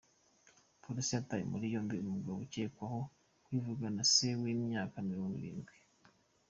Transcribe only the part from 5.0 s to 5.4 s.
Mirongo